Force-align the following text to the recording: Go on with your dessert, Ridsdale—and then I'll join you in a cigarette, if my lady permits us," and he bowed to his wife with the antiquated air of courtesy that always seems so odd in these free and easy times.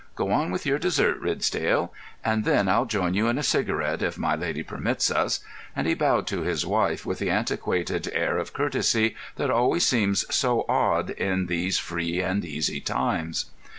Go 0.15 0.31
on 0.31 0.49
with 0.49 0.65
your 0.65 0.79
dessert, 0.79 1.19
Ridsdale—and 1.19 2.43
then 2.43 2.67
I'll 2.67 2.85
join 2.87 3.13
you 3.13 3.27
in 3.27 3.37
a 3.37 3.43
cigarette, 3.43 4.01
if 4.01 4.17
my 4.17 4.33
lady 4.35 4.63
permits 4.63 5.11
us," 5.11 5.41
and 5.75 5.85
he 5.85 5.93
bowed 5.93 6.25
to 6.25 6.41
his 6.41 6.65
wife 6.65 7.05
with 7.05 7.19
the 7.19 7.29
antiquated 7.29 8.09
air 8.11 8.39
of 8.39 8.51
courtesy 8.51 9.15
that 9.35 9.51
always 9.51 9.85
seems 9.85 10.25
so 10.33 10.65
odd 10.67 11.11
in 11.11 11.45
these 11.45 11.77
free 11.77 12.19
and 12.19 12.43
easy 12.43 12.79
times. 12.81 13.51